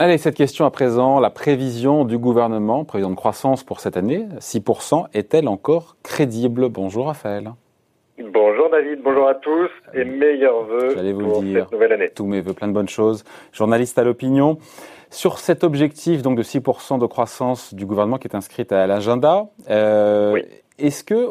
Allez, 0.00 0.16
cette 0.16 0.36
question 0.36 0.64
à 0.64 0.70
présent, 0.70 1.18
la 1.18 1.30
prévision 1.30 2.04
du 2.04 2.18
gouvernement, 2.18 2.84
prévision 2.84 3.10
de 3.10 3.16
croissance 3.16 3.64
pour 3.64 3.80
cette 3.80 3.96
année, 3.96 4.26
6%, 4.38 5.06
est-elle 5.12 5.48
encore 5.48 5.96
crédible? 6.02 6.68
Bonjour 6.68 7.06
Raphaël. 7.08 7.50
Bonjour 8.18 8.70
David, 8.70 9.00
bonjour 9.02 9.28
à 9.28 9.34
tous 9.34 9.68
et 9.94 10.04
meilleurs 10.04 10.64
voeux 10.64 11.12
vous 11.12 11.20
pour 11.20 11.42
dire, 11.42 11.64
cette 11.64 11.72
nouvelle 11.72 11.92
année. 11.92 12.10
Tous 12.14 12.26
mes 12.26 12.40
voeux, 12.40 12.54
plein 12.54 12.68
de 12.68 12.72
bonnes 12.72 12.88
choses. 12.88 13.24
Journaliste 13.52 13.98
à 13.98 14.04
l'opinion. 14.04 14.58
Sur 15.10 15.38
cet 15.38 15.64
objectif 15.64 16.22
donc 16.22 16.36
de 16.36 16.42
6% 16.42 16.98
de 16.98 17.06
croissance 17.06 17.74
du 17.74 17.84
gouvernement 17.84 18.18
qui 18.18 18.28
est 18.28 18.36
inscrit 18.36 18.66
à 18.70 18.86
l'agenda, 18.86 19.48
euh, 19.68 20.40
est-ce 20.78 21.02
que 21.02 21.28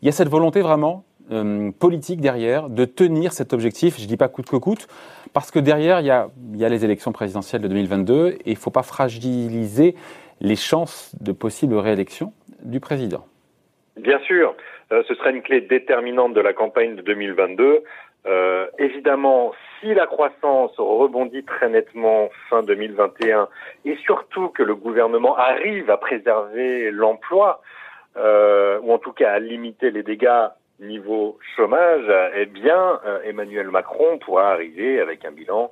il 0.00 0.06
y 0.06 0.08
a 0.08 0.12
cette 0.12 0.28
volonté 0.28 0.62
vraiment 0.62 1.04
euh, 1.30 1.70
politique 1.78 2.20
derrière 2.20 2.68
de 2.68 2.84
tenir 2.84 3.32
cet 3.32 3.52
objectif 3.52 3.98
Je 3.98 4.06
dis 4.06 4.16
pas 4.16 4.28
coûte 4.28 4.48
que 4.48 4.56
coûte, 4.56 4.86
parce 5.32 5.50
que 5.50 5.58
derrière 5.58 6.00
il 6.00 6.06
y 6.06 6.10
a, 6.10 6.28
y 6.54 6.64
a 6.64 6.68
les 6.68 6.84
élections 6.84 7.12
présidentielles 7.12 7.62
de 7.62 7.68
2022 7.68 8.28
et 8.28 8.50
il 8.50 8.56
faut 8.56 8.70
pas 8.70 8.82
fragiliser 8.82 9.94
les 10.40 10.56
chances 10.56 11.14
de 11.20 11.32
possible 11.32 11.74
réélection 11.76 12.32
du 12.62 12.80
président. 12.80 13.26
Bien 13.96 14.20
sûr, 14.20 14.54
euh, 14.92 15.02
ce 15.08 15.14
serait 15.14 15.30
une 15.30 15.42
clé 15.42 15.60
déterminante 15.60 16.34
de 16.34 16.40
la 16.40 16.52
campagne 16.52 16.96
de 16.96 17.02
2022. 17.02 17.82
Euh, 18.26 18.66
évidemment, 18.78 19.52
si 19.80 19.94
la 19.94 20.06
croissance 20.06 20.72
rebondit 20.76 21.44
très 21.44 21.68
nettement 21.68 22.28
fin 22.50 22.62
2021 22.62 23.48
et 23.84 23.96
surtout 24.04 24.48
que 24.48 24.62
le 24.62 24.74
gouvernement 24.74 25.36
arrive 25.36 25.90
à 25.90 25.96
préserver 25.96 26.90
l'emploi, 26.90 27.60
euh, 28.16 28.80
ou 28.82 28.92
en 28.92 28.98
tout 28.98 29.12
cas 29.12 29.32
à 29.32 29.38
limiter 29.38 29.90
les 29.90 30.02
dégâts 30.02 30.48
niveau 30.80 31.38
chômage, 31.56 32.10
eh 32.34 32.46
bien, 32.46 33.00
euh, 33.04 33.20
Emmanuel 33.24 33.68
Macron 33.70 34.18
pourra 34.18 34.50
arriver 34.50 35.00
avec 35.00 35.24
un 35.24 35.32
bilan 35.32 35.70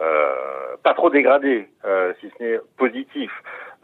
euh, 0.00 0.76
pas 0.82 0.94
trop 0.94 1.10
dégradé, 1.10 1.68
euh, 1.84 2.12
si 2.20 2.30
ce 2.36 2.42
n'est 2.42 2.60
positif. 2.76 3.30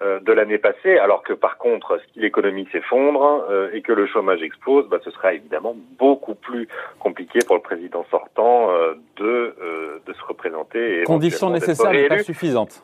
Euh, 0.02 0.18
de 0.18 0.32
l'année 0.32 0.56
passée, 0.56 0.96
alors 0.96 1.22
que 1.22 1.34
par 1.34 1.58
contre, 1.58 2.00
si 2.14 2.20
l'économie 2.20 2.66
s'effondre 2.72 3.44
euh, 3.50 3.68
et 3.74 3.82
que 3.82 3.92
le 3.92 4.06
chômage 4.06 4.40
explose, 4.40 4.88
bah, 4.88 4.96
ce 5.04 5.10
sera 5.10 5.34
évidemment 5.34 5.76
beaucoup 5.98 6.34
plus 6.34 6.68
compliqué 6.98 7.40
pour 7.46 7.56
le 7.56 7.60
président 7.60 8.06
sortant 8.10 8.70
euh, 8.70 8.94
de, 9.16 9.54
de 10.06 10.12
se 10.14 10.24
représenter. 10.24 11.02
Conditions 11.04 11.50
nécessaires 11.50 11.92
mais 11.92 12.08
pas 12.08 12.20
suffisantes. 12.20 12.82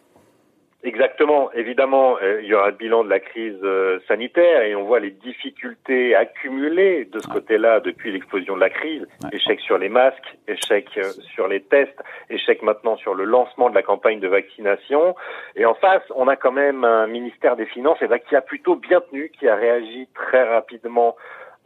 Exactement. 0.82 1.50
Évidemment, 1.52 2.16
euh, 2.22 2.40
il 2.42 2.48
y 2.48 2.54
aura 2.54 2.70
le 2.70 2.76
bilan 2.76 3.02
de 3.02 3.08
la 3.08 3.18
crise 3.18 3.58
euh, 3.64 3.98
sanitaire 4.06 4.62
et 4.62 4.76
on 4.76 4.84
voit 4.84 5.00
les 5.00 5.10
difficultés 5.10 6.14
accumulées 6.14 7.06
de 7.06 7.18
ce 7.18 7.26
côté-là 7.28 7.80
depuis 7.80 8.12
l'explosion 8.12 8.54
de 8.54 8.60
la 8.60 8.70
crise. 8.70 9.04
Échec 9.32 9.58
sur 9.60 9.78
les 9.78 9.88
masques, 9.88 10.36
échec 10.46 10.86
euh, 10.98 11.10
sur 11.34 11.48
les 11.48 11.60
tests, 11.60 12.00
échec 12.30 12.62
maintenant 12.62 12.96
sur 12.96 13.14
le 13.14 13.24
lancement 13.24 13.70
de 13.70 13.74
la 13.74 13.82
campagne 13.82 14.20
de 14.20 14.28
vaccination. 14.28 15.16
Et 15.56 15.64
en 15.64 15.74
face, 15.74 16.02
on 16.14 16.28
a 16.28 16.36
quand 16.36 16.52
même 16.52 16.84
un 16.84 17.06
ministère 17.06 17.56
des 17.56 17.66
Finances 17.66 17.98
et 18.02 18.20
qui 18.28 18.36
a 18.36 18.42
plutôt 18.42 18.76
bien 18.76 19.00
tenu, 19.00 19.30
qui 19.30 19.48
a 19.48 19.56
réagi 19.56 20.08
très 20.14 20.44
rapidement 20.44 21.16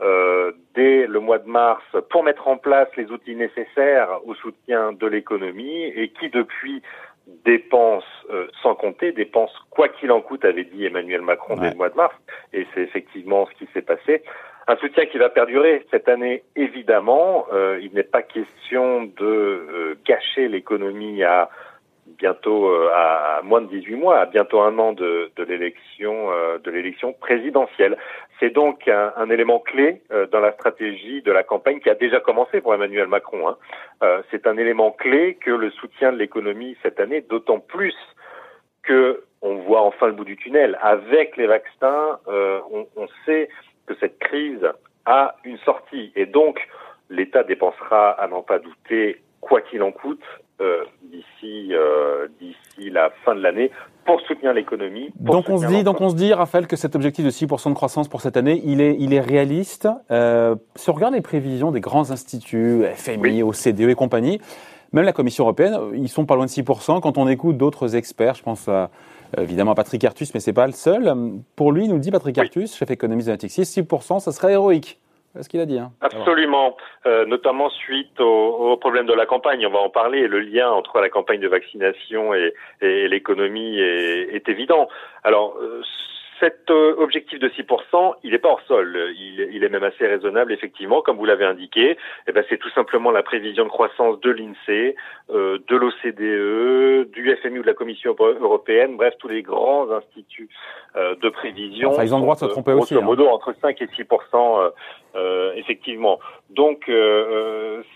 euh, 0.02 0.52
dès 0.74 1.06
le 1.06 1.20
mois 1.20 1.38
de 1.38 1.48
mars 1.48 1.82
pour 2.08 2.24
mettre 2.24 2.48
en 2.48 2.56
place 2.56 2.88
les 2.96 3.10
outils 3.10 3.36
nécessaires 3.36 4.20
au 4.24 4.34
soutien 4.34 4.92
de 4.92 5.06
l'économie 5.06 5.84
et 5.84 6.08
qui 6.08 6.30
depuis 6.30 6.80
dépenses 7.44 8.04
euh, 8.30 8.46
sans 8.62 8.74
compter, 8.74 9.12
dépenses 9.12 9.54
quoi 9.70 9.88
qu'il 9.88 10.12
en 10.12 10.20
coûte, 10.20 10.44
avait 10.44 10.64
dit 10.64 10.84
Emmanuel 10.84 11.22
Macron 11.22 11.56
dès 11.56 11.70
le 11.70 11.76
mois 11.76 11.88
de 11.88 11.96
mars, 11.96 12.14
et 12.52 12.66
c'est 12.74 12.82
effectivement 12.82 13.46
ce 13.46 13.64
qui 13.64 13.70
s'est 13.72 13.82
passé. 13.82 14.22
Un 14.68 14.76
soutien 14.76 15.06
qui 15.06 15.18
va 15.18 15.30
perdurer 15.30 15.84
cette 15.90 16.08
année, 16.08 16.44
évidemment. 16.54 17.46
Euh, 17.52 17.80
il 17.82 17.92
n'est 17.92 18.04
pas 18.04 18.22
question 18.22 19.04
de 19.04 19.24
euh, 19.24 19.98
gâcher 20.06 20.48
l'économie 20.48 21.24
à 21.24 21.50
bientôt 22.18 22.68
euh, 22.68 22.90
à 22.92 23.40
moins 23.42 23.60
de 23.60 23.68
18 23.68 23.96
mois, 23.96 24.20
à 24.20 24.26
bientôt 24.26 24.60
un 24.60 24.78
an 24.78 24.92
de, 24.92 25.30
euh, 25.38 26.58
l'élection 26.64 27.12
présidentielle. 27.14 27.96
C'est 28.38 28.50
donc 28.50 28.88
un, 28.88 29.30
élément 29.30 29.58
clé 29.58 30.02
euh, 30.12 30.26
dans 30.26 30.40
la 30.40 30.52
stratégie 30.52 31.22
de 31.22 31.32
la 31.32 31.42
campagne 31.42 31.80
qui 31.80 31.90
a 31.90 31.94
déjà 31.94 32.20
commencé 32.20 32.60
pour 32.60 32.74
Emmanuel 32.74 33.06
Macron. 33.06 33.48
Hein. 33.48 33.56
C'est 34.30 34.46
un 34.46 34.56
élément 34.56 34.92
clé 34.92 35.34
que 35.34 35.50
le 35.50 35.70
soutien 35.70 36.12
de 36.12 36.16
l'économie 36.16 36.76
cette 36.82 37.00
année, 37.00 37.20
d'autant 37.20 37.60
plus 37.60 37.94
que 38.82 39.24
on 39.42 39.56
voit 39.56 39.82
enfin 39.82 40.06
le 40.06 40.12
bout 40.12 40.24
du 40.24 40.36
tunnel. 40.36 40.78
Avec 40.80 41.36
les 41.36 41.46
vaccins, 41.46 42.18
on, 42.26 43.08
sait 43.26 43.48
que 43.86 43.94
cette 44.00 44.18
crise 44.18 44.66
a 45.04 45.36
une 45.44 45.58
sortie 45.58 46.12
et 46.16 46.24
donc 46.24 46.66
l'État 47.10 47.42
dépensera 47.42 48.10
à 48.12 48.26
n'en 48.26 48.42
pas 48.42 48.58
douter 48.58 49.20
quoi 49.40 49.60
qu'il 49.60 49.82
en 49.82 49.92
coûte 49.92 50.24
d'ici 51.02 51.74
fin 53.30 53.38
de 53.38 53.42
l'année 53.42 53.70
pour 54.04 54.20
soutenir 54.22 54.52
l'économie. 54.52 55.10
Donc 55.18 55.48
on 55.48 55.58
se 55.58 55.66
dit 55.66 55.84
donc 55.84 56.00
on 56.00 56.10
se 56.10 56.14
dit 56.14 56.32
Raphaël 56.32 56.66
que 56.66 56.76
cet 56.76 56.96
objectif 56.96 57.24
de 57.24 57.30
6% 57.30 57.70
de 57.70 57.74
croissance 57.74 58.08
pour 58.08 58.20
cette 58.20 58.36
année, 58.36 58.60
il 58.64 58.80
est 58.80 58.96
il 58.98 59.14
est 59.14 59.20
réaliste. 59.20 59.88
Euh, 60.10 60.56
si 60.76 60.90
on 60.90 60.94
regarde 60.94 61.14
les 61.14 61.20
prévisions 61.20 61.70
des 61.70 61.80
grands 61.80 62.10
instituts, 62.10 62.82
FMI, 62.94 63.42
OCDE 63.42 63.90
et 63.90 63.94
compagnie, 63.94 64.40
même 64.92 65.04
la 65.04 65.12
Commission 65.12 65.44
européenne, 65.44 65.76
ils 65.94 66.08
sont 66.08 66.26
pas 66.26 66.34
loin 66.34 66.46
de 66.46 66.50
6%. 66.50 67.00
Quand 67.00 67.18
on 67.18 67.28
écoute 67.28 67.56
d'autres 67.56 67.94
experts, 67.96 68.34
je 68.34 68.42
pense 68.42 68.68
à 68.68 68.90
évidemment 69.38 69.74
Patrick 69.74 70.04
Artus, 70.04 70.34
mais 70.34 70.40
c'est 70.40 70.52
pas 70.52 70.66
le 70.66 70.72
seul. 70.72 71.12
Pour 71.54 71.72
lui, 71.72 71.84
il 71.84 71.90
nous 71.90 71.98
dit 71.98 72.10
Patrick 72.10 72.36
Artus, 72.38 72.76
chef 72.76 72.90
économiste 72.90 73.28
de 73.28 73.32
Natixis, 73.32 73.62
6%, 73.62 74.18
ça 74.18 74.32
serait 74.32 74.52
héroïque. 74.52 74.98
Ce 75.38 75.48
qu'il 75.48 75.60
a 75.60 75.66
dit. 75.66 75.78
Hein. 75.78 75.92
Absolument, 76.00 76.76
euh, 77.06 77.24
notamment 77.24 77.70
suite 77.70 78.18
au, 78.20 78.72
au, 78.72 78.76
problème 78.76 79.06
de 79.06 79.12
la 79.12 79.26
campagne. 79.26 79.64
On 79.64 79.70
va 79.70 79.78
en 79.78 79.88
parler. 79.88 80.26
Le 80.26 80.40
lien 80.40 80.70
entre 80.70 81.00
la 81.00 81.08
campagne 81.08 81.40
de 81.40 81.46
vaccination 81.46 82.34
et, 82.34 82.52
et 82.80 83.06
l'économie 83.06 83.78
est, 83.78 84.34
est, 84.34 84.48
évident. 84.48 84.88
Alors, 85.22 85.56
euh, 85.60 85.82
cet 86.40 86.70
euh, 86.70 86.94
objectif 86.98 87.38
de 87.38 87.48
6%, 87.48 88.14
il 88.24 88.32
n'est 88.32 88.38
pas 88.38 88.48
hors 88.48 88.62
sol. 88.62 88.98
Il, 89.14 89.48
il, 89.52 89.62
est 89.62 89.68
même 89.68 89.84
assez 89.84 90.06
raisonnable, 90.06 90.52
effectivement, 90.52 91.02
comme 91.02 91.16
vous 91.16 91.24
l'avez 91.26 91.44
indiqué. 91.44 91.96
Eh 92.26 92.32
ben, 92.32 92.42
c'est 92.48 92.56
tout 92.56 92.70
simplement 92.70 93.10
la 93.10 93.22
prévision 93.22 93.64
de 93.64 93.68
croissance 93.68 94.18
de 94.20 94.30
l'INSEE, 94.30 94.96
euh, 95.30 95.58
de 95.68 95.76
l'OCDE, 95.76 97.10
du 97.10 97.36
FMI 97.36 97.58
ou 97.58 97.62
de 97.62 97.66
la 97.66 97.74
Commission 97.74 98.16
européenne, 98.18 98.96
bref, 98.96 99.14
tous 99.18 99.28
les 99.28 99.42
grands 99.42 99.90
instituts 99.90 100.48
euh, 100.96 101.14
de 101.16 101.28
prévision. 101.28 101.90
Enfin, 101.90 102.04
ils 102.04 102.14
ont 102.14 102.18
le 102.18 102.22
droit 102.22 102.34
de 102.34 102.40
se 102.40 102.46
tromper 102.46 102.72
aussi. 102.72 102.94
Grosso 102.94 103.04
hein. 103.04 103.06
modo, 103.06 103.28
entre 103.28 103.54
5 103.60 103.80
et 103.82 103.86
6%, 103.86 104.72
euh, 105.14 105.52
effectivement. 105.56 106.18
Donc, 106.48 106.90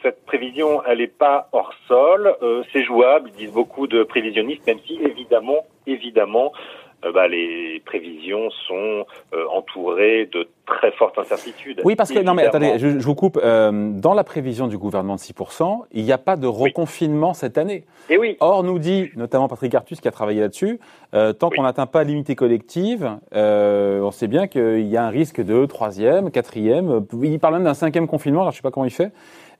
cette 0.02 0.24
prévision, 0.26 0.82
elle 0.86 0.98
n'est 0.98 1.06
pas 1.06 1.48
hors 1.52 1.72
sol. 1.88 2.36
c'est 2.72 2.84
jouable, 2.84 3.30
disent 3.32 3.52
beaucoup 3.52 3.86
de 3.86 4.04
prévisionnistes, 4.04 4.66
même 4.66 4.78
si, 4.86 5.00
évidemment, 5.02 5.64
évidemment, 5.86 6.52
euh, 6.54 6.83
bah, 7.12 7.28
les 7.28 7.82
prévisions 7.84 8.50
sont 8.66 9.06
euh, 9.34 9.46
entourées 9.52 10.28
de 10.32 10.48
très 10.66 10.92
fortes 10.92 11.18
incertitudes. 11.18 11.82
Oui, 11.84 11.94
parce 11.96 12.10
que, 12.10 12.18
non 12.20 12.34
mais 12.34 12.46
attendez, 12.46 12.78
je, 12.78 12.98
je 12.98 13.04
vous 13.04 13.14
coupe, 13.14 13.38
euh, 13.42 13.90
dans 13.92 14.14
la 14.14 14.24
prévision 14.24 14.66
du 14.66 14.78
gouvernement 14.78 15.16
de 15.16 15.20
6%, 15.20 15.82
il 15.92 16.04
n'y 16.04 16.12
a 16.12 16.18
pas 16.18 16.36
de 16.36 16.46
reconfinement 16.46 17.34
cette 17.34 17.58
année. 17.58 17.84
Et 18.08 18.16
oui. 18.16 18.36
Or, 18.40 18.64
nous 18.64 18.78
dit, 18.78 19.10
notamment 19.16 19.48
Patrick 19.48 19.74
Artus 19.74 20.00
qui 20.00 20.08
a 20.08 20.10
travaillé 20.10 20.40
là-dessus, 20.40 20.80
euh, 21.14 21.32
tant 21.32 21.50
qu'on 21.50 21.62
n'atteint 21.62 21.86
pas 21.86 22.04
l'unité 22.04 22.34
collective, 22.34 23.18
euh, 23.34 24.00
on 24.00 24.10
sait 24.10 24.28
bien 24.28 24.46
qu'il 24.46 24.86
y 24.86 24.96
a 24.96 25.04
un 25.04 25.10
risque 25.10 25.40
de 25.42 25.66
troisième, 25.66 26.30
quatrième, 26.30 27.04
il 27.22 27.38
parle 27.38 27.54
même 27.54 27.64
d'un 27.64 27.74
cinquième 27.74 28.06
confinement, 28.06 28.40
alors 28.42 28.52
je 28.52 28.56
ne 28.56 28.58
sais 28.60 28.62
pas 28.62 28.70
comment 28.70 28.86
il 28.86 28.90
fait, 28.90 29.12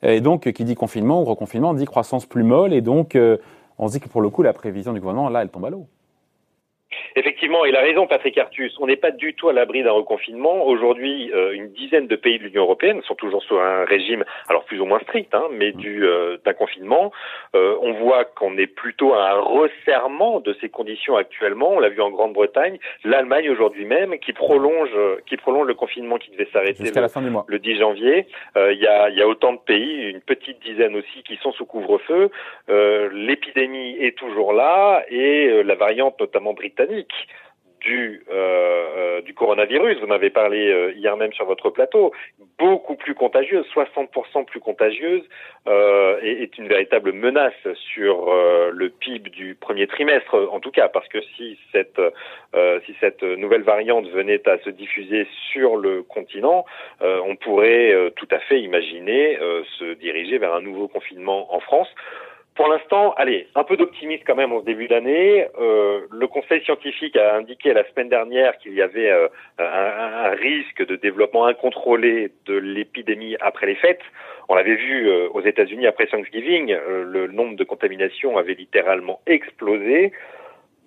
et 0.02 0.20
donc 0.20 0.50
qui 0.52 0.64
dit 0.64 0.74
confinement 0.74 1.20
ou 1.20 1.24
reconfinement 1.24 1.74
dit 1.74 1.84
croissance 1.84 2.26
plus 2.26 2.42
molle, 2.42 2.72
et 2.72 2.80
donc 2.80 3.16
on 3.78 3.88
se 3.88 3.92
dit 3.92 4.00
que 4.00 4.08
pour 4.08 4.20
le 4.20 4.30
coup, 4.30 4.42
la 4.42 4.52
prévision 4.52 4.92
du 4.92 5.00
gouvernement, 5.00 5.28
là, 5.28 5.42
elle 5.42 5.48
tombe 5.48 5.64
à 5.64 5.70
l'eau. 5.70 5.86
Effectivement, 7.16 7.64
il 7.64 7.76
a 7.76 7.80
raison, 7.80 8.06
Patrick 8.06 8.36
Artus. 8.38 8.74
On 8.80 8.86
n'est 8.86 8.96
pas 8.96 9.12
du 9.12 9.34
tout 9.34 9.48
à 9.48 9.52
l'abri 9.52 9.82
d'un 9.82 9.92
reconfinement. 9.92 10.66
Aujourd'hui, 10.66 11.30
euh, 11.32 11.52
une 11.52 11.68
dizaine 11.72 12.06
de 12.06 12.16
pays 12.16 12.38
de 12.38 12.44
l'Union 12.44 12.62
européenne 12.62 13.00
sont 13.02 13.14
toujours 13.14 13.42
sur 13.42 13.60
un 13.60 13.84
régime, 13.84 14.24
alors 14.48 14.64
plus 14.64 14.80
ou 14.80 14.84
moins 14.84 14.98
strict, 15.00 15.34
hein, 15.34 15.44
mais 15.52 15.70
mm. 15.70 15.76
du 15.76 16.04
euh, 16.04 16.38
d'un 16.44 16.54
confinement. 16.54 17.12
Euh, 17.54 17.76
on 17.82 17.92
voit 17.92 18.24
qu'on 18.24 18.58
est 18.58 18.66
plutôt 18.66 19.14
à 19.14 19.30
un 19.30 19.40
resserrement 19.40 20.40
de 20.40 20.56
ces 20.60 20.68
conditions 20.68 21.16
actuellement. 21.16 21.70
On 21.74 21.80
l'a 21.80 21.88
vu 21.88 22.00
en 22.00 22.10
Grande-Bretagne, 22.10 22.78
l'Allemagne 23.04 23.48
aujourd'hui 23.50 23.84
même, 23.84 24.18
qui 24.18 24.32
prolonge, 24.32 24.90
qui 25.26 25.36
prolonge 25.36 25.66
le 25.66 25.74
confinement 25.74 26.18
qui 26.18 26.30
devait 26.32 26.48
s'arrêter 26.52 26.82
le, 26.82 27.44
le, 27.46 27.58
10 27.58 27.78
janvier. 27.78 28.26
Il 28.56 28.78
y 28.78 28.86
a, 28.86 29.08
y, 29.10 29.22
a, 29.22 29.28
autant 29.28 29.52
de 29.52 29.58
pays, 29.58 30.10
une 30.10 30.20
petite 30.20 30.60
dizaine 30.62 30.96
aussi, 30.96 31.22
qui 31.22 31.36
sont 31.36 31.52
sous 31.52 31.64
couvre-feu. 31.64 32.30
L'épidémie 33.12 33.96
est 34.00 34.16
toujours 34.16 34.52
là 34.52 35.04
et 35.08 35.62
la 35.62 35.74
variante, 35.74 36.18
notamment 36.20 36.54
britannique 36.54 36.83
du, 37.84 38.24
euh, 38.30 39.20
du 39.22 39.34
coronavirus, 39.34 39.98
vous 40.00 40.06
en 40.06 40.10
avez 40.10 40.30
parlé 40.30 40.92
hier 40.96 41.16
même 41.16 41.32
sur 41.32 41.44
votre 41.44 41.70
plateau, 41.70 42.12
beaucoup 42.58 42.94
plus 42.94 43.14
contagieuse, 43.14 43.66
60% 43.74 44.44
plus 44.46 44.60
contagieuse, 44.60 45.22
euh, 45.68 46.18
est 46.22 46.56
une 46.56 46.66
véritable 46.66 47.12
menace 47.12 47.52
sur 47.92 48.32
le 48.72 48.88
PIB 48.88 49.30
du 49.30 49.54
premier 49.54 49.86
trimestre, 49.86 50.34
en 50.50 50.60
tout 50.60 50.70
cas, 50.70 50.88
parce 50.88 51.08
que 51.08 51.20
si 51.36 51.58
cette 51.70 53.22
nouvelle 53.22 53.62
variante 53.62 54.08
venait 54.08 54.48
à 54.48 54.58
se 54.58 54.70
diffuser 54.70 55.26
sur 55.52 55.76
le 55.76 56.02
continent, 56.02 56.64
on 57.00 57.36
pourrait 57.36 58.12
tout 58.16 58.28
à 58.30 58.38
fait 58.40 58.60
imaginer 58.60 59.38
se 59.78 59.94
diriger 59.94 60.38
vers 60.38 60.54
un 60.54 60.62
nouveau 60.62 60.88
confinement 60.88 61.54
en 61.54 61.60
France. 61.60 61.88
Pour 62.54 62.68
l'instant, 62.68 63.14
allez, 63.16 63.48
un 63.56 63.64
peu 63.64 63.76
d'optimisme 63.76 64.22
quand 64.24 64.36
même 64.36 64.52
au 64.52 64.62
début 64.62 64.86
d'année. 64.86 65.48
Euh, 65.60 66.02
le 66.12 66.26
Conseil 66.28 66.62
scientifique 66.62 67.16
a 67.16 67.34
indiqué 67.34 67.72
la 67.72 67.82
semaine 67.90 68.08
dernière 68.08 68.56
qu'il 68.58 68.74
y 68.74 68.82
avait 68.82 69.10
euh, 69.10 69.26
un, 69.58 70.28
risque 70.30 70.86
de 70.86 70.94
développement 70.94 71.46
incontrôlé 71.46 72.30
de 72.46 72.54
l'épidémie 72.54 73.36
après 73.40 73.66
les 73.66 73.74
fêtes. 73.74 74.02
On 74.48 74.54
l'avait 74.54 74.76
vu 74.76 75.08
euh, 75.08 75.28
aux 75.30 75.40
États-Unis 75.40 75.88
après 75.88 76.06
Thanksgiving, 76.06 76.76
le 76.86 77.26
nombre 77.26 77.56
de 77.56 77.64
contaminations 77.64 78.38
avait 78.38 78.54
littéralement 78.54 79.20
explosé. 79.26 80.12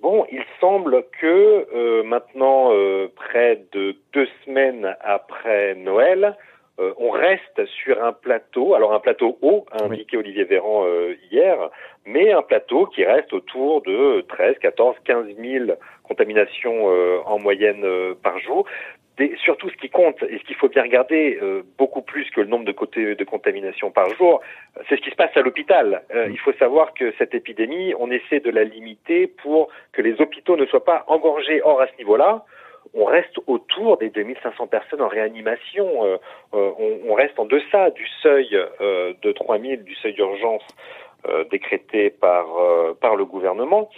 Bon, 0.01 0.25
il 0.31 0.43
semble 0.61 1.03
que 1.19 2.03
maintenant, 2.03 2.71
près 3.15 3.61
de 3.73 3.95
deux 4.13 4.27
semaines 4.45 4.95
après 5.01 5.75
Noël, 5.75 6.37
euh, 6.79 6.93
on 6.97 7.09
reste 7.09 7.65
sur 7.65 8.03
un 8.03 8.13
plateau, 8.13 8.75
alors 8.75 8.93
un 8.93 8.99
plateau 8.99 9.37
haut, 9.41 9.65
a 9.71 9.85
indiqué 9.85 10.15
Olivier 10.15 10.43
Véran 10.43 10.85
euh, 10.85 11.15
hier, 11.31 11.57
mais 12.05 12.31
un 12.31 12.43
plateau 12.43 12.85
qui 12.85 13.03
reste 13.03 13.33
autour 13.33 13.81
de 13.81 14.21
13, 14.29 14.57
14, 14.59 14.95
15 15.03 15.25
000 15.37 15.65
contaminations 16.03 16.91
euh, 16.91 17.17
en 17.25 17.39
moyenne 17.39 17.83
par 18.21 18.37
jour. 18.39 18.65
Des, 19.17 19.35
surtout, 19.43 19.71
ce 19.71 19.77
qui 19.77 19.89
compte 19.89 20.21
et 20.21 20.37
ce 20.37 20.43
qu'il 20.43 20.55
faut 20.55 20.69
bien 20.69 20.83
regarder 20.83 21.39
beaucoup 21.79 22.03
plus 22.03 22.29
que 22.29 22.39
le 22.39 22.45
nombre 22.45 22.65
de, 22.65 22.71
côtés, 22.71 23.15
de 23.15 23.23
contaminations 23.23 23.89
par 23.89 24.13
jour, 24.13 24.41
c'est 24.87 24.95
ce 24.95 25.01
qui 25.01 25.09
se 25.09 25.15
passe 25.15 25.35
à 25.35 25.41
l'hôpital. 25.41 26.03
il 26.29 26.37
faut 26.37 26.53
savoir 26.53 26.93
que 26.93 27.11
cette 27.17 27.33
épidémie, 27.33 27.95
on 27.97 28.11
essaie 28.11 28.41
de 28.41 28.51
la 28.51 28.63
limiter 28.63 29.25
pour 29.25 29.69
que 29.91 30.03
les 30.03 30.21
hôpitaux 30.21 30.55
ne 30.55 30.67
soient 30.67 30.85
pas 30.85 31.03
engorgés. 31.07 31.63
Or, 31.63 31.81
à 31.81 31.87
ce 31.87 31.97
niveau-là, 31.97 32.45
on 32.93 33.05
reste 33.05 33.39
autour 33.47 33.97
des 33.97 34.09
2500 34.09 34.67
personnes 34.67 35.01
en 35.01 35.07
réanimation. 35.07 36.05
Euh, 36.05 36.17
euh, 36.53 36.71
on, 37.07 37.13
reste 37.13 37.39
en 37.39 37.45
deçà 37.45 37.89
du 37.91 38.07
seuil 38.21 38.49
euh, 38.81 39.13
de 39.21 39.31
3000, 39.31 39.83
du 39.83 39.95
seuil 39.95 40.13
d'urgence 40.13 40.63
décrété 41.51 42.09
par, 42.09 42.45
par 43.01 43.17
le 43.17 43.25
gouvernement. 43.25 43.89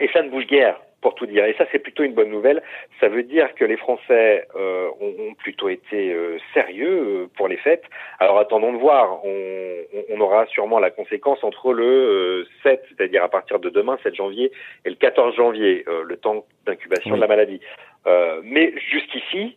Et 0.00 0.08
ça 0.08 0.22
ne 0.22 0.30
bouge 0.30 0.46
guère 0.46 0.80
pour 1.00 1.14
tout 1.14 1.26
dire. 1.26 1.44
Et 1.44 1.54
ça, 1.54 1.64
c'est 1.70 1.78
plutôt 1.78 2.02
une 2.02 2.14
bonne 2.14 2.30
nouvelle. 2.30 2.62
Ça 3.00 3.08
veut 3.08 3.22
dire 3.22 3.54
que 3.54 3.64
les 3.64 3.76
Français 3.76 4.46
ont, 4.54 5.14
ont, 5.18 5.34
plutôt 5.34 5.68
été 5.68 6.16
sérieux 6.52 7.28
pour 7.36 7.46
les 7.46 7.56
fêtes. 7.56 7.84
Alors 8.18 8.38
attendons 8.38 8.72
de 8.72 8.78
voir. 8.78 9.24
On, 9.24 9.76
on, 10.10 10.20
aura 10.20 10.46
sûrement 10.46 10.80
la 10.80 10.90
conséquence 10.90 11.42
entre 11.44 11.72
le 11.72 12.46
7, 12.64 12.84
c'est-à-dire 12.88 13.22
à 13.22 13.28
partir 13.28 13.60
de 13.60 13.70
demain, 13.70 13.96
7 14.02 14.16
janvier, 14.16 14.50
et 14.84 14.90
le 14.90 14.96
14 14.96 15.36
janvier, 15.36 15.84
le 16.04 16.16
temps 16.16 16.44
d'incubation 16.66 17.14
de 17.14 17.20
la 17.20 17.28
maladie. 17.28 17.60
Euh, 18.06 18.40
mais 18.44 18.72
jusqu'ici, 18.90 19.56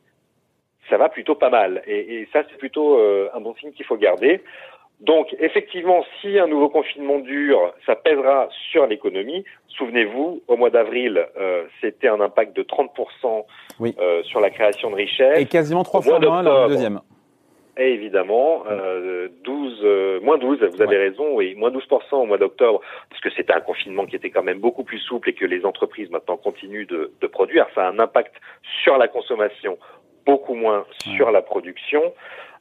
ça 0.89 0.97
va 0.97 1.09
plutôt 1.09 1.35
pas 1.35 1.49
mal. 1.49 1.81
Et, 1.85 2.21
et 2.21 2.27
ça, 2.33 2.43
c'est 2.49 2.57
plutôt 2.57 2.97
euh, 2.97 3.29
un 3.33 3.39
bon 3.39 3.55
signe 3.55 3.71
qu'il 3.71 3.85
faut 3.85 3.97
garder. 3.97 4.41
Donc, 5.01 5.35
effectivement, 5.39 6.05
si 6.21 6.37
un 6.37 6.47
nouveau 6.47 6.69
confinement 6.69 7.17
dure, 7.19 7.73
ça 7.87 7.95
pèsera 7.95 8.49
sur 8.71 8.85
l'économie. 8.85 9.43
Souvenez-vous, 9.69 10.43
au 10.47 10.57
mois 10.57 10.69
d'avril, 10.69 11.25
euh, 11.39 11.65
c'était 11.81 12.07
un 12.07 12.21
impact 12.21 12.55
de 12.55 12.61
30% 12.61 13.45
oui. 13.79 13.95
euh, 13.99 14.21
sur 14.23 14.39
la 14.39 14.51
création 14.51 14.91
de 14.91 14.95
richesses. 14.95 15.39
Et 15.39 15.45
quasiment 15.45 15.83
trois 15.83 16.01
fois 16.01 16.19
moins 16.19 16.43
le 16.43 16.67
deuxième. 16.67 17.01
Et 17.77 17.93
évidemment, 17.93 18.63
euh, 18.69 19.29
12, 19.43 19.79
euh, 19.83 20.19
moins 20.21 20.37
12, 20.37 20.59
vous 20.59 20.81
avez 20.81 20.97
raison, 20.97 21.35
oui, 21.35 21.55
moins 21.55 21.71
12% 21.71 22.15
au 22.15 22.25
mois 22.25 22.37
d'octobre, 22.37 22.81
parce 23.09 23.21
que 23.21 23.29
c'était 23.31 23.53
un 23.53 23.61
confinement 23.61 24.05
qui 24.05 24.15
était 24.15 24.29
quand 24.29 24.43
même 24.43 24.59
beaucoup 24.59 24.83
plus 24.83 24.99
souple 24.99 25.29
et 25.29 25.33
que 25.33 25.45
les 25.45 25.65
entreprises 25.65 26.09
maintenant 26.11 26.37
continuent 26.37 26.85
de, 26.85 27.11
de 27.19 27.27
produire. 27.27 27.65
Ça 27.73 27.87
a 27.87 27.89
un 27.89 27.97
impact 27.97 28.35
sur 28.83 28.97
la 28.97 29.07
consommation, 29.07 29.77
beaucoup 30.25 30.53
moins 30.53 30.85
sur 30.99 31.31
la 31.31 31.41
production. 31.41 32.13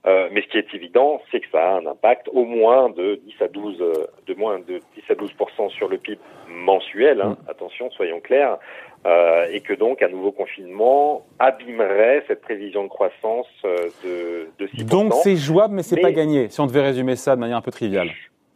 Euh, 0.06 0.29
mais 0.32 0.41
ce 0.43 0.47
qui 0.49 0.56
est 0.56 0.75
évident, 0.75 1.20
c'est 1.31 1.41
que 1.41 1.47
ça 1.52 1.62
a 1.62 1.75
un 1.75 1.85
impact 1.85 2.29
au 2.32 2.44
moins 2.44 2.88
de 2.88 3.20
10 3.26 3.35
à 3.43 3.49
12, 3.49 3.76
euh, 3.81 4.06
de 4.26 4.35
moins 4.35 4.58
de 4.58 4.81
10 4.97 5.02
à 5.11 5.14
12 5.14 5.35
sur 5.69 5.88
le 5.88 5.99
PIB 5.99 6.19
mensuel. 6.49 7.20
Hein, 7.20 7.37
mm. 7.47 7.50
Attention, 7.50 7.91
soyons 7.91 8.20
clairs, 8.20 8.58
euh, 9.06 9.47
et 9.52 9.61
que 9.61 9.75
donc 9.75 10.02
un 10.02 10.08
nouveau 10.08 10.32
confinement 10.32 11.26
abîmerait 11.38 12.25
cette 12.29 12.41
prévision 12.41 12.85
de 12.85 12.88
croissance 12.88 13.47
euh, 13.67 13.76
de, 14.05 14.49
de 14.58 14.67
6 14.69 14.85
Donc 14.87 15.12
c'est 15.14 15.37
jouable, 15.37 15.75
mais 15.75 15.82
c'est 15.82 16.00
pas 16.00 16.12
gagné. 16.12 16.49
Si 16.49 16.61
on 16.61 16.67
devait 16.67 16.82
résumer 16.82 17.17
ça 17.17 17.37
de 17.37 17.41
manière 17.41 17.58
un 17.58 17.62
peu 17.62 17.70
triviale. 17.70 18.11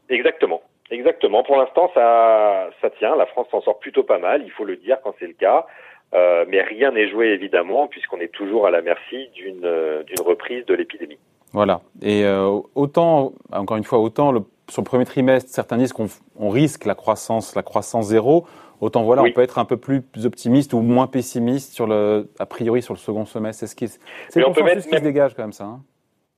Exactement. 0.08 0.62
Exactement. 0.90 1.42
Pour 1.42 1.56
l'instant, 1.56 1.90
ça, 1.94 2.70
ça 2.80 2.90
tient. 2.90 3.16
La 3.16 3.26
France 3.26 3.48
s'en 3.50 3.60
sort 3.60 3.78
plutôt 3.78 4.02
pas 4.02 4.18
mal. 4.18 4.42
Il 4.44 4.50
faut 4.50 4.64
le 4.64 4.76
dire 4.76 4.98
quand 5.02 5.14
c'est 5.18 5.26
le 5.26 5.32
cas. 5.34 5.66
Euh, 6.14 6.44
mais 6.46 6.62
rien 6.62 6.92
n'est 6.92 7.08
joué 7.08 7.28
évidemment 7.28 7.88
puisqu'on 7.88 8.20
est 8.20 8.32
toujours 8.32 8.66
à 8.66 8.70
la 8.70 8.82
merci 8.82 9.30
d'une 9.34 9.68
d'une 10.06 10.20
reprise 10.24 10.64
de 10.66 10.74
l'épidémie. 10.74 11.18
Voilà. 11.54 11.80
Et 12.02 12.24
euh, 12.24 12.60
autant, 12.74 13.32
encore 13.52 13.76
une 13.76 13.84
fois, 13.84 14.00
autant 14.00 14.32
le, 14.32 14.40
sur 14.68 14.82
le 14.82 14.86
premier 14.86 15.04
trimestre, 15.04 15.48
certains 15.50 15.76
disent 15.76 15.92
qu'on 15.92 16.08
on 16.36 16.50
risque 16.50 16.84
la 16.84 16.96
croissance, 16.96 17.54
la 17.54 17.62
croissance 17.62 18.06
zéro. 18.06 18.44
Autant 18.80 19.04
voilà, 19.04 19.22
on 19.22 19.30
peut 19.30 19.40
être 19.40 19.58
un 19.58 19.64
peu 19.64 19.76
plus 19.76 20.02
optimiste 20.24 20.74
ou 20.74 20.80
moins 20.80 21.06
pessimiste 21.06 21.72
sur 21.72 21.86
le, 21.86 22.28
a 22.40 22.44
priori 22.44 22.82
sur 22.82 22.92
le 22.92 22.98
second 22.98 23.24
semestre. 23.24 23.60
C'est 23.60 23.66
ce 23.68 23.76
qui, 23.76 23.86
c'est 23.88 24.40
le 24.40 24.46
consensus 24.46 24.86
qui 24.86 24.96
se 24.96 25.02
dégage 25.02 25.34
quand 25.34 25.42
même 25.42 25.52
ça. 25.52 25.64
Hein. 25.64 25.80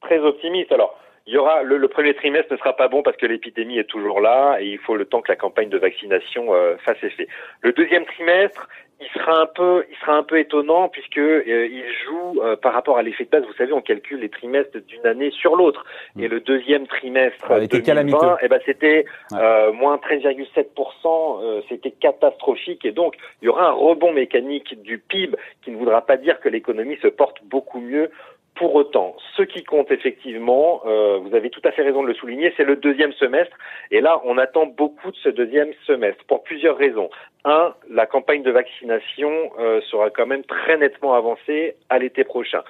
Très 0.03 0.19
optimiste. 0.19 0.71
Alors, 0.71 0.95
il 1.27 1.33
y 1.33 1.39
aura 1.39 1.63
le, 1.63 1.79
le, 1.79 1.89
premier 1.89 2.15
trimestre 2.15 2.53
ne 2.53 2.59
sera 2.59 2.77
pas 2.77 2.89
bon 2.89 3.03
parce 3.03 3.17
que 3.17 3.27
l'épidémie 3.27 3.79
est 3.79 3.89
toujours 3.89 4.21
là 4.21 4.59
et 4.61 4.67
il 4.67 4.79
faut 4.79 4.97
le 4.97 5.07
temps 5.07 5.23
que 5.23 5.33
la 5.33 5.37
campagne 5.37 5.71
de 5.71 5.79
vaccination 5.79 6.55
euh, 6.55 6.77
fasse 6.85 7.03
effet. 7.03 7.27
Le 7.63 7.73
deuxième 7.73 8.05
trimestre, 8.05 8.69
il 9.00 9.08
sera 9.08 9.43
un 9.43 9.46
peu, 9.46 9.84
il 9.90 9.96
sera 9.98 10.16
un 10.16 10.22
peu 10.22 10.38
étonnant 10.38 10.88
puisque 10.88 11.19
euh, 11.19 11.43
il 11.46 11.84
joue 12.06 12.40
euh, 12.40 12.56
par 12.56 12.72
rapport 12.72 12.96
à 12.96 13.02
l'effet 13.02 13.25
de 13.25 13.31
base. 13.31 13.44
Vous 13.44 13.52
savez, 13.54 13.72
on 13.72 13.82
calcule 13.82 14.20
les 14.20 14.31
trimestres 14.31 14.78
d'une 14.87 15.06
année 15.06 15.31
sur 15.32 15.54
l'autre. 15.54 15.84
Mm. 16.14 16.22
Et 16.22 16.28
le 16.28 16.40
deuxième 16.40 16.87
trimestre 16.87 17.44
ah, 17.50 17.60
2020, 17.60 18.38
eh 18.40 18.48
ben 18.48 18.60
c'était 18.64 19.04
euh, 19.32 19.72
moins 19.72 19.96
13,7%. 19.96 21.62
c'était 21.69 21.90
catastrophique. 21.90 22.84
Et 22.87 22.93
donc, 22.93 23.16
il 23.43 23.46
y 23.46 23.48
aura 23.48 23.69
un 23.69 23.72
rebond 23.72 24.12
mécanique 24.12 24.81
du 24.82 24.98
PIB 24.98 25.37
qui 25.62 25.72
ne 25.72 25.76
voudra 25.76 26.00
pas 26.00 26.16
dire 26.16 26.40
que 26.40 26.48
l'économie 26.48 26.96
se 27.02 27.08
porte 27.08 27.43
beaucoup 27.44 27.81
mieux 27.81 28.10
pour 28.56 28.75
autant, 28.75 29.17
ce 29.37 29.43
qui 29.43 29.62
compte 29.64 29.91
effectivement, 29.91 30.81
euh, 30.87 31.19
vous 31.19 31.35
avez 31.35 31.50
tout 31.50 31.61
à 31.64 31.73
fait 31.73 31.82
raison 31.82 32.03
de 32.03 32.08
le 32.08 32.14
souligner, 32.14 32.53
c'est 32.56 32.64
le 32.64 32.76
deuxième 32.76 33.12
semestre. 33.12 33.56
Et 33.91 34.00
là, 34.00 34.20
on 34.25 34.38
attend 34.38 34.67
beaucoup 34.67 35.11
de 35.11 35.17
ce 35.17 35.29
deuxième 35.29 35.73
semestre 35.87 36.25
pour 36.26 36.43
plusieurs 36.43 36.76
raisons. 36.76 37.11
Un, 37.44 37.75
la 37.91 38.06
campagne 38.06 38.43
de 38.43 38.50
vaccination 38.50 39.31
euh, 39.58 39.81
sera 39.82 40.11
quand 40.11 40.26
même 40.26 40.43
très 40.44 40.79
nettement 40.79 41.14
avancée 41.14 41.76
à 41.91 41.99
l'été 41.99 42.25
prochain. 42.25 42.62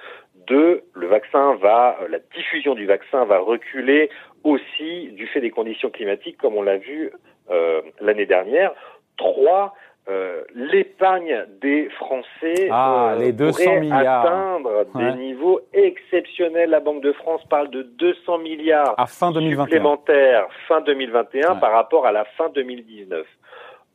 Deux, 0.47 0.83
le 0.93 1.07
vaccin 1.07 1.55
va, 1.55 1.97
euh, 2.01 2.07
la 2.09 2.19
diffusion 2.35 2.75
du 2.75 2.85
vaccin 2.85 3.23
va 3.23 3.39
reculer 3.39 4.09
aussi 4.43 5.09
du 5.13 5.25
fait 5.27 5.39
des 5.41 5.51
conditions 5.51 5.89
climatiques, 5.89 6.37
comme 6.37 6.55
on 6.55 6.61
l'a 6.61 6.77
vu 6.77 7.11
l'année 8.01 8.25
dernière. 8.25 8.73
Trois, 9.15 9.73
euh, 10.09 10.43
l'épargne 10.55 11.45
des 11.61 11.89
Français 11.89 12.69
ah, 12.71 13.13
euh, 13.13 13.19
les 13.19 13.33
200 13.33 13.81
milliards. 13.81 14.25
atteindre 14.25 14.85
des 14.95 15.11
niveaux 15.13 15.59
exceptionnels. 15.73 16.69
La 16.69 16.79
Banque 16.79 17.01
de 17.01 17.11
France 17.11 17.41
parle 17.49 17.69
de 17.71 17.81
200 17.81 18.37
milliards 18.37 18.95
à 18.97 19.05
fin 19.05 19.31
2021. 19.31 19.65
supplémentaires 19.65 20.47
fin 20.69 20.79
2021 20.79 21.55
par 21.57 21.73
rapport 21.73 22.05
à 22.05 22.13
la 22.13 22.23
fin 22.23 22.47
2019. 22.55 23.27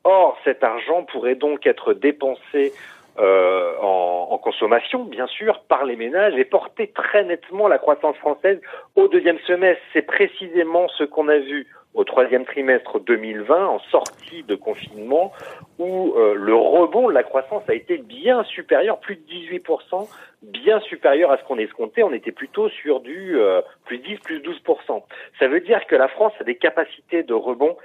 Or, 0.04 0.37
cet 0.45 0.62
argent 0.62 1.04
pourrait 1.04 1.37
donc 1.37 1.66
être 1.66 1.95
dépensé 1.95 2.75
euh, 3.19 3.73
en, 3.81 4.28
en, 4.31 4.38
consommation, 4.38 5.04
bien 5.04 5.26
sûr, 5.26 5.61
par 5.69 5.87
les 5.87 5.97
ménages 5.97 6.35
et 6.35 6.45
porter 6.45 6.88
très 6.88 7.25
nettement 7.25 7.69
la 7.69 7.78
croissance 7.78 8.16
française 8.16 8.61
au 8.97 9.09
deuxième 9.09 9.38
semestre. 9.47 9.83
C'est 9.92 10.02
précisément 10.02 10.88
ce 10.99 11.04
qu'on 11.04 11.28
a 11.28 11.38
vu 11.38 11.66
au 11.94 12.04
troisième 12.04 12.44
trimestre 12.44 13.00
2020, 13.00 13.66
en 13.66 13.78
sortie 13.90 14.42
de 14.44 14.54
confinement, 14.54 15.32
où 15.78 16.14
euh, 16.16 16.34
le 16.34 16.54
rebond 16.54 17.08
de 17.08 17.12
la 17.12 17.22
croissance 17.22 17.62
a 17.68 17.75
été 17.75 17.99
bien 17.99 18.44
supérieur, 18.44 18.99
plus 19.00 19.16
de 19.16 19.22
18%, 19.22 20.08
bien 20.42 20.80
supérieur 20.80 21.30
à 21.30 21.38
ce 21.38 21.44
qu'on 21.44 21.58
escomptait. 21.58 22.02
On 22.02 22.12
était 22.12 22.32
plutôt 22.32 22.68
sur 22.68 23.00
du 23.00 23.38
euh, 23.38 23.61
plus 23.84 23.99
10, 23.99 24.18
plus 24.20 24.38
12%. 24.40 25.02
Ça 25.38 25.49
veut 25.49 25.61
dire 25.61 25.87
que 25.87 25.96
la 25.96 26.08
France 26.08 26.32
a 26.40 26.44
des 26.44 26.56
capacités 26.56 27.22
de 27.22 27.34
rebond 27.34 27.76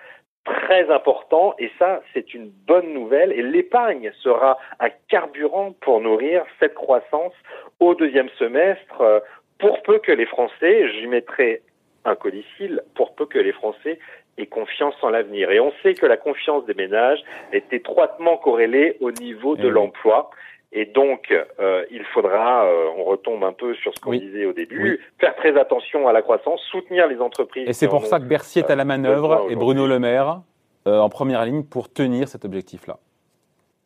très 0.46 0.90
importantes 0.90 1.56
et 1.60 1.70
ça, 1.78 2.02
c'est 2.14 2.34
une 2.34 2.50
bonne 2.50 2.94
nouvelle. 2.94 3.34
Et 3.34 3.42
l'épargne 3.42 4.12
sera 4.24 4.58
un 4.80 4.90
carburant 5.10 5.74
pour 5.82 6.00
nourrir 6.00 6.46
cette 6.60 6.74
croissance 6.74 7.34
au 7.80 7.96
deuxième 7.96 8.30
semestre. 8.40 9.02
Euh, 9.02 9.20
pour 9.60 9.82
peu 9.82 10.00
que 10.00 10.12
les 10.12 10.26
Français, 10.26 10.88
j'y 10.94 11.08
mettrai 11.08 11.62
un 12.08 12.16
codicile 12.16 12.82
pour 12.96 13.14
peu 13.16 13.26
que 13.26 13.40
les 13.40 13.52
Français 13.52 14.00
aient 14.38 14.46
confiance 14.46 14.96
en 15.02 15.10
l'avenir. 15.10 15.52
Et 15.52 15.60
on 15.60 15.72
sait 15.84 15.94
que 15.94 16.06
la 16.06 16.18
confiance 16.18 16.66
des 16.66 16.74
ménages 16.74 17.20
est 17.52 17.72
étroitement 17.74 18.38
corrélée 18.38 18.98
au 19.02 19.12
niveau 19.12 19.56
de 19.56 19.68
eh 19.68 19.72
l'emploi. 19.72 20.30
Et 20.74 20.86
donc, 20.86 21.32
euh, 21.60 21.86
il 21.92 22.04
faudra, 22.14 22.66
euh, 22.66 22.88
on 22.98 23.04
retombe 23.06 23.44
un 23.44 23.54
peu 23.54 23.74
sur 23.76 23.94
ce 23.96 24.02
qu'on 24.02 24.12
disait 24.12 24.46
au 24.46 24.54
début, 24.54 25.00
faire 25.20 25.36
très 25.38 25.58
attention 25.58 26.08
à 26.08 26.14
la 26.14 26.22
croissance, 26.22 26.62
soutenir 26.72 27.08
les 27.08 27.20
entreprises. 27.20 27.70
Et 27.70 27.74
c'est 27.74 27.88
pour 27.88 28.06
ça 28.06 28.20
que 28.20 28.26
Bercy 28.26 28.60
est 28.60 28.70
à 28.70 28.76
la 28.76 28.86
manœuvre 28.86 29.48
et 29.50 29.56
Bruno 29.56 29.88
Le 29.88 30.00
Maire 30.00 30.42
en 30.86 31.10
première 31.10 31.44
ligne 31.46 31.64
pour 31.64 31.92
tenir 31.92 32.28
cet 32.30 32.46
objectif-là. 32.46 32.98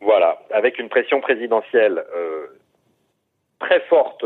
Voilà, 0.02 0.40
avec 0.52 0.80
une 0.80 0.90
pression 0.90 1.22
présidentielle 1.22 2.04
très 3.62 3.80
forte 3.82 4.26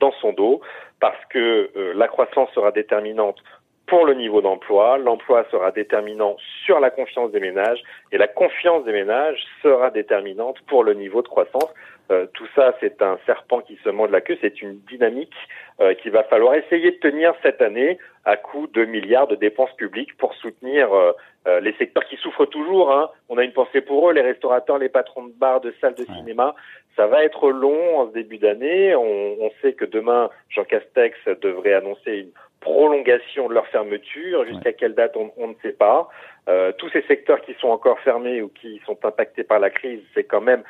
dans 0.00 0.12
son 0.20 0.32
dos, 0.32 0.60
parce 1.00 1.22
que 1.26 1.70
la 1.94 2.08
croissance 2.08 2.48
sera 2.54 2.72
déterminante 2.72 3.38
pour 3.86 4.04
le 4.04 4.14
niveau 4.14 4.40
d'emploi. 4.40 4.98
L'emploi 4.98 5.46
sera 5.50 5.70
déterminant 5.70 6.36
sur 6.64 6.80
la 6.80 6.90
confiance 6.90 7.30
des 7.32 7.40
ménages 7.40 7.82
et 8.12 8.18
la 8.18 8.28
confiance 8.28 8.84
des 8.84 8.92
ménages 8.92 9.42
sera 9.62 9.90
déterminante 9.90 10.60
pour 10.66 10.84
le 10.84 10.94
niveau 10.94 11.22
de 11.22 11.28
croissance. 11.28 11.72
Euh, 12.10 12.26
tout 12.34 12.46
ça, 12.54 12.74
c'est 12.80 13.02
un 13.02 13.18
serpent 13.26 13.60
qui 13.60 13.76
se 13.82 13.88
mord 13.88 14.06
la 14.08 14.20
queue, 14.20 14.38
c'est 14.40 14.62
une 14.62 14.78
dynamique 14.88 15.34
euh, 15.80 15.94
qu'il 15.94 16.12
va 16.12 16.22
falloir 16.22 16.54
essayer 16.54 16.92
de 16.92 16.96
tenir 16.96 17.34
cette 17.42 17.60
année 17.60 17.98
à 18.24 18.36
coût 18.36 18.66
de 18.68 18.84
milliards 18.84 19.26
de 19.26 19.34
dépenses 19.34 19.74
publiques 19.76 20.16
pour 20.16 20.34
soutenir 20.34 20.92
euh, 20.92 21.12
euh, 21.46 21.60
les 21.60 21.72
secteurs 21.74 22.04
qui 22.06 22.16
souffrent 22.16 22.46
toujours. 22.46 22.92
Hein. 22.92 23.10
On 23.28 23.38
a 23.38 23.44
une 23.44 23.52
pensée 23.52 23.80
pour 23.80 24.08
eux, 24.08 24.12
les 24.12 24.22
restaurateurs, 24.22 24.78
les 24.78 24.88
patrons 24.88 25.26
de 25.26 25.32
bars, 25.32 25.60
de 25.60 25.74
salles 25.80 25.94
de 25.94 26.04
cinéma. 26.04 26.54
Ça 26.96 27.06
va 27.06 27.24
être 27.24 27.50
long 27.50 27.98
en 27.98 28.08
ce 28.08 28.14
début 28.14 28.38
d'année. 28.38 28.94
On, 28.94 29.36
on 29.40 29.50
sait 29.60 29.74
que 29.74 29.84
demain, 29.84 30.30
Jean 30.48 30.64
Castex 30.64 31.16
devrait 31.42 31.74
annoncer 31.74 32.18
une 32.18 32.30
prolongation 32.60 33.48
de 33.48 33.54
leur 33.54 33.66
fermeture. 33.68 34.44
Jusqu'à 34.46 34.72
quelle 34.72 34.94
date, 34.94 35.16
on, 35.16 35.48
ne 35.48 35.54
sait 35.62 35.72
pas. 35.72 36.08
Euh, 36.48 36.72
tous 36.78 36.88
ces 36.90 37.02
secteurs 37.02 37.40
qui 37.40 37.54
sont 37.54 37.68
encore 37.68 37.98
fermés 38.00 38.42
ou 38.42 38.48
qui 38.48 38.80
sont 38.86 38.98
impactés 39.04 39.44
par 39.44 39.58
la 39.58 39.70
crise, 39.70 40.00
c'est 40.14 40.24
quand 40.24 40.40
même 40.40 40.62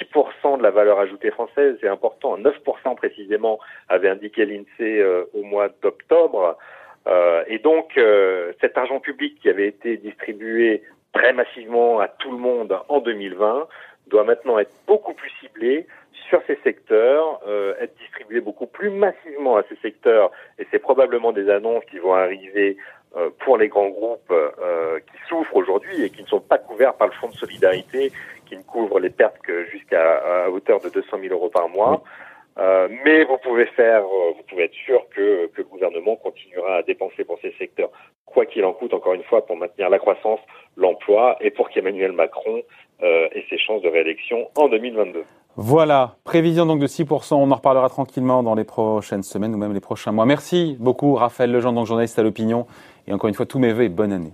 10% 0.00 0.58
de 0.58 0.62
la 0.62 0.70
valeur 0.70 0.98
ajoutée 0.98 1.30
française. 1.30 1.76
C'est 1.80 1.88
important. 1.88 2.38
9% 2.38 2.96
précisément 2.96 3.58
avait 3.88 4.08
indiqué 4.08 4.44
l'INSEE 4.44 5.00
euh, 5.00 5.24
au 5.34 5.42
mois 5.42 5.68
d'octobre. 5.82 6.56
Euh, 7.06 7.44
et 7.48 7.58
donc, 7.58 7.96
euh, 7.98 8.52
cet 8.60 8.78
argent 8.78 9.00
public 9.00 9.38
qui 9.40 9.48
avait 9.48 9.68
été 9.68 9.96
distribué 9.96 10.82
très 11.12 11.32
massivement 11.32 12.00
à 12.00 12.08
tout 12.08 12.32
le 12.32 12.38
monde 12.38 12.76
en 12.88 13.00
2020 13.00 13.68
doit 14.08 14.24
maintenant 14.24 14.58
être 14.58 14.72
beaucoup 14.86 15.14
plus 15.14 15.30
ciblé 15.40 15.86
sur 16.28 16.42
ces 16.46 16.56
secteurs, 16.64 17.40
euh, 17.46 17.74
être 17.80 17.94
distribué 17.98 18.40
beaucoup 18.40 18.66
plus 18.66 18.90
massivement 18.90 19.56
à 19.56 19.62
ces 19.68 19.76
secteurs, 19.76 20.30
et 20.58 20.66
c'est 20.70 20.78
probablement 20.78 21.32
des 21.32 21.50
annonces 21.50 21.84
qui 21.90 21.98
vont 21.98 22.14
arriver 22.14 22.76
euh, 23.16 23.30
pour 23.40 23.58
les 23.58 23.68
grands 23.68 23.88
groupes 23.88 24.32
euh, 24.32 24.98
qui 25.00 25.28
souffrent 25.28 25.56
aujourd'hui 25.56 26.04
et 26.04 26.10
qui 26.10 26.22
ne 26.22 26.26
sont 26.26 26.40
pas 26.40 26.58
couverts 26.58 26.94
par 26.94 27.08
le 27.08 27.12
fonds 27.14 27.28
de 27.28 27.34
solidarité, 27.34 28.12
qui 28.46 28.56
ne 28.56 28.62
couvre 28.62 28.98
les 29.00 29.10
pertes 29.10 29.38
que 29.38 29.64
jusqu'à 29.66 30.48
hauteur 30.50 30.80
de 30.80 30.88
200 30.88 31.18
000 31.20 31.34
euros 31.34 31.48
par 31.48 31.68
mois. 31.68 32.02
Euh, 32.56 32.88
mais 33.04 33.24
vous 33.24 33.38
pouvez 33.38 33.66
faire, 33.66 34.02
vous 34.02 34.42
pouvez 34.48 34.64
être 34.64 34.74
sûr 34.74 35.04
que, 35.10 35.46
que, 35.48 35.58
le 35.58 35.64
gouvernement 35.64 36.14
continuera 36.16 36.76
à 36.76 36.82
dépenser 36.82 37.24
pour 37.24 37.38
ces 37.40 37.52
secteurs, 37.58 37.90
quoi 38.26 38.46
qu'il 38.46 38.64
en 38.64 38.72
coûte, 38.72 38.94
encore 38.94 39.14
une 39.14 39.24
fois, 39.24 39.44
pour 39.44 39.56
maintenir 39.56 39.90
la 39.90 39.98
croissance, 39.98 40.38
l'emploi 40.76 41.36
et 41.40 41.50
pour 41.50 41.68
qu'Emmanuel 41.70 42.12
Macron 42.12 42.62
euh, 43.02 43.28
ait 43.32 43.44
ses 43.50 43.58
chances 43.58 43.82
de 43.82 43.88
réélection 43.88 44.48
en 44.56 44.68
2022. 44.68 45.24
Voilà, 45.56 46.16
prévision 46.24 46.66
donc 46.66 46.80
de 46.80 46.86
6%, 46.86 47.34
on 47.34 47.50
en 47.50 47.54
reparlera 47.54 47.88
tranquillement 47.88 48.42
dans 48.42 48.54
les 48.54 48.64
prochaines 48.64 49.22
semaines 49.22 49.54
ou 49.54 49.58
même 49.58 49.72
les 49.72 49.80
prochains 49.80 50.10
mois. 50.10 50.26
Merci 50.26 50.76
beaucoup 50.80 51.14
Raphaël 51.14 51.52
Lejean, 51.52 51.72
donc 51.72 51.86
journaliste 51.86 52.18
à 52.18 52.22
l'opinion, 52.22 52.66
et 53.06 53.12
encore 53.12 53.28
une 53.28 53.34
fois 53.34 53.46
tous 53.46 53.60
mes 53.60 53.72
voeux 53.72 53.84
et 53.84 53.88
bonne 53.88 54.12
année. 54.12 54.32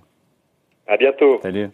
À 0.86 0.96
bientôt. 0.96 1.38
Salut. 1.42 1.70